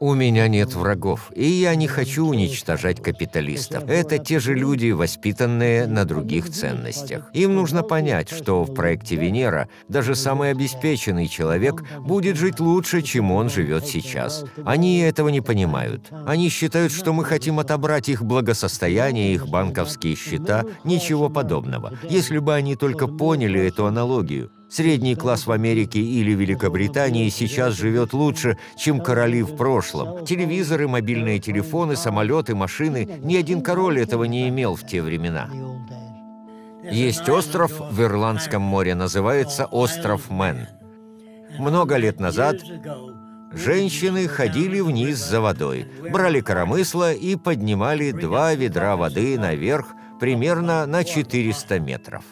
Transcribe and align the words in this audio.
У 0.00 0.12
меня 0.14 0.48
нет 0.48 0.74
врагов, 0.74 1.30
и 1.36 1.44
я 1.46 1.76
не 1.76 1.86
хочу 1.86 2.26
уничтожать 2.26 3.00
капиталистов. 3.00 3.84
Это 3.88 4.18
те 4.18 4.40
же 4.40 4.52
люди, 4.52 4.90
воспитанные 4.90 5.86
на 5.86 6.04
других 6.04 6.50
ценностях. 6.50 7.30
Им 7.32 7.54
нужно 7.54 7.84
понять, 7.84 8.28
что 8.28 8.64
в 8.64 8.74
проекте 8.74 9.14
Венера 9.14 9.68
даже 9.88 10.16
самый 10.16 10.50
обеспеченный 10.50 11.28
человек 11.28 11.84
будет 12.00 12.36
жить 12.36 12.58
лучше, 12.58 13.02
чем 13.02 13.30
он 13.30 13.48
живет 13.48 13.86
сейчас. 13.86 14.44
Они 14.64 14.98
этого 14.98 15.28
не 15.28 15.40
понимают. 15.40 16.10
Они 16.26 16.48
считают, 16.48 16.90
что 16.90 17.12
мы 17.12 17.24
хотим 17.24 17.60
отобрать 17.60 18.08
их 18.08 18.24
благосостояние, 18.24 19.32
их 19.32 19.46
банковские 19.46 20.16
счета. 20.16 20.64
Ничего 20.82 21.28
подобного. 21.28 21.92
Если 22.02 22.38
бы 22.38 22.52
они 22.52 22.74
только 22.74 23.06
поняли 23.06 23.64
эту 23.64 23.86
аналогию. 23.86 24.50
Средний 24.74 25.14
класс 25.14 25.46
в 25.46 25.52
Америке 25.52 26.00
или 26.00 26.32
Великобритании 26.32 27.28
сейчас 27.28 27.74
живет 27.74 28.12
лучше, 28.12 28.58
чем 28.74 29.00
короли 29.00 29.40
в 29.44 29.54
прошлом. 29.54 30.26
Телевизоры, 30.26 30.88
мобильные 30.88 31.38
телефоны, 31.38 31.94
самолеты, 31.94 32.56
машины. 32.56 33.20
Ни 33.22 33.36
один 33.36 33.62
король 33.62 34.00
этого 34.00 34.24
не 34.24 34.48
имел 34.48 34.74
в 34.74 34.84
те 34.84 35.00
времена. 35.00 35.48
Есть 36.90 37.28
остров 37.28 37.70
в 37.78 38.02
Ирландском 38.02 38.62
море, 38.62 38.96
называется 38.96 39.66
остров 39.66 40.28
Мэн. 40.28 40.66
Много 41.56 41.96
лет 41.96 42.18
назад 42.18 42.56
женщины 43.52 44.26
ходили 44.26 44.80
вниз 44.80 45.18
за 45.18 45.40
водой, 45.40 45.86
брали 46.10 46.40
коромысло 46.40 47.12
и 47.12 47.36
поднимали 47.36 48.10
два 48.10 48.54
ведра 48.54 48.96
воды 48.96 49.38
наверх 49.38 49.86
примерно 50.18 50.84
на 50.86 51.04
400 51.04 51.78
метров. 51.78 52.24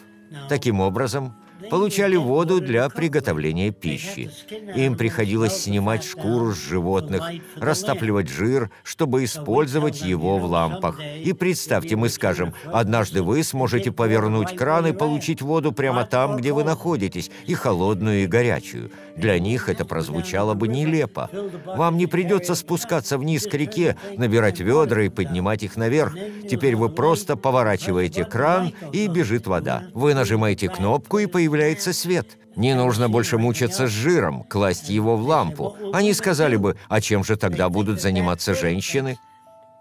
Таким 0.49 0.81
образом, 0.81 1.35
получали 1.69 2.15
воду 2.15 2.59
для 2.59 2.89
приготовления 2.89 3.71
пищи. 3.71 4.29
Им 4.75 4.95
приходилось 4.95 5.63
снимать 5.63 6.03
шкуру 6.03 6.51
с 6.51 6.57
животных, 6.57 7.23
растапливать 7.55 8.29
жир, 8.29 8.69
чтобы 8.83 9.23
использовать 9.23 10.01
его 10.01 10.37
в 10.37 10.45
лампах. 10.45 10.99
И 11.01 11.33
представьте, 11.33 11.95
мы 11.95 12.09
скажем, 12.09 12.53
однажды 12.65 13.23
вы 13.23 13.43
сможете 13.43 13.91
повернуть 13.91 14.55
кран 14.55 14.87
и 14.87 14.91
получить 14.91 15.41
воду 15.41 15.71
прямо 15.71 16.05
там, 16.05 16.37
где 16.37 16.53
вы 16.53 16.63
находитесь, 16.63 17.31
и 17.45 17.53
холодную, 17.53 18.23
и 18.23 18.27
горячую. 18.27 18.91
Для 19.15 19.39
них 19.39 19.69
это 19.69 19.85
прозвучало 19.85 20.53
бы 20.53 20.67
нелепо. 20.67 21.29
Вам 21.65 21.97
не 21.97 22.07
придется 22.07 22.55
спускаться 22.55 23.17
вниз 23.17 23.47
к 23.47 23.53
реке, 23.53 23.97
набирать 24.17 24.59
ведра 24.59 25.03
и 25.03 25.09
поднимать 25.09 25.63
их 25.63 25.75
наверх. 25.77 26.15
Теперь 26.49 26.75
вы 26.75 26.89
просто 26.89 27.35
поворачиваете 27.35 28.25
кран, 28.25 28.73
и 28.91 29.07
бежит 29.07 29.47
вода. 29.47 29.83
Вы 29.93 30.13
нажимаете 30.13 30.69
кнопку, 30.69 31.19
и 31.19 31.25
появляется 31.25 31.52
появляется 31.53 31.93
свет. 31.93 32.39
Не 32.55 32.73
нужно 32.73 33.09
больше 33.09 33.37
мучиться 33.37 33.85
с 33.85 33.91
жиром, 33.91 34.43
класть 34.43 34.89
его 34.89 35.15
в 35.15 35.21
лампу. 35.21 35.77
Они 35.93 36.11
сказали 36.15 36.55
бы, 36.55 36.77
а 36.89 36.99
чем 36.99 37.23
же 37.23 37.35
тогда 37.37 37.69
будут 37.69 38.01
заниматься 38.01 38.55
женщины? 38.55 39.19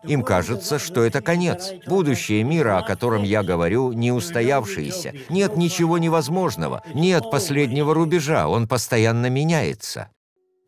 Им 0.04 0.22
кажется, 0.22 0.78
что 0.78 1.02
это 1.02 1.22
конец. 1.22 1.72
Будущее 1.86 2.42
мира, 2.44 2.76
о 2.76 2.82
котором 2.82 3.22
я 3.22 3.42
говорю, 3.42 3.92
не 3.92 4.12
устоявшееся. 4.12 5.14
Нет 5.30 5.56
ничего 5.56 5.96
невозможного. 5.96 6.82
Нет 6.92 7.30
последнего 7.30 7.94
рубежа, 7.94 8.48
он 8.48 8.68
постоянно 8.68 9.30
меняется. 9.30 10.08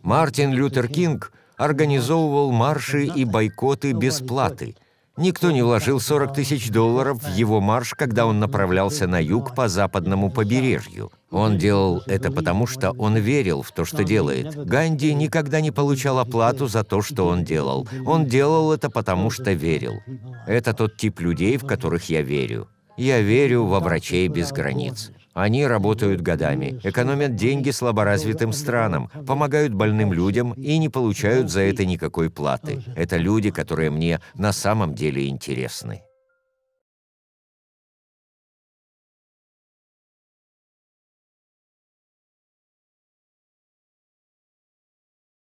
Мартин 0.00 0.54
Лютер 0.54 0.88
Кинг 0.88 1.32
организовывал 1.58 2.50
марши 2.50 3.04
и 3.04 3.26
бойкоты 3.26 3.92
без 3.92 4.20
платы. 4.20 4.74
Никто 5.16 5.52
не 5.52 5.62
вложил 5.62 6.00
40 6.00 6.34
тысяч 6.34 6.70
долларов 6.70 7.22
в 7.22 7.28
его 7.36 7.60
марш, 7.60 7.94
когда 7.94 8.26
он 8.26 8.40
направлялся 8.40 9.06
на 9.06 9.22
юг 9.22 9.54
по 9.54 9.68
западному 9.68 10.28
побережью. 10.28 11.12
Он 11.30 11.56
делал 11.56 12.02
это 12.06 12.32
потому, 12.32 12.66
что 12.66 12.90
он 12.92 13.16
верил 13.16 13.62
в 13.62 13.70
то, 13.70 13.84
что 13.84 14.02
делает. 14.02 14.66
Ганди 14.66 15.14
никогда 15.14 15.60
не 15.60 15.70
получал 15.70 16.18
оплату 16.18 16.66
за 16.66 16.82
то, 16.82 17.00
что 17.00 17.28
он 17.28 17.44
делал. 17.44 17.86
Он 18.04 18.26
делал 18.26 18.72
это 18.72 18.90
потому, 18.90 19.30
что 19.30 19.52
верил. 19.52 20.02
Это 20.48 20.74
тот 20.74 20.96
тип 20.96 21.20
людей, 21.20 21.58
в 21.58 21.64
которых 21.64 22.08
я 22.08 22.22
верю. 22.22 22.66
Я 22.96 23.20
верю 23.20 23.66
во 23.66 23.78
врачей 23.78 24.26
без 24.26 24.50
границ. 24.50 25.12
Они 25.34 25.66
работают 25.66 26.20
годами, 26.20 26.80
экономят 26.84 27.34
деньги 27.34 27.70
слаборазвитым 27.70 28.52
странам, 28.52 29.10
помогают 29.26 29.74
больным 29.74 30.12
людям 30.12 30.52
и 30.52 30.78
не 30.78 30.88
получают 30.88 31.50
за 31.50 31.62
это 31.62 31.84
никакой 31.84 32.30
платы. 32.30 32.82
Это 32.94 33.16
люди, 33.16 33.50
которые 33.50 33.90
мне 33.90 34.20
на 34.34 34.52
самом 34.52 34.94
деле 34.94 35.26
интересны. 35.26 36.02